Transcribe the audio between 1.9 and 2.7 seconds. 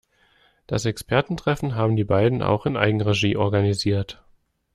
die beiden auch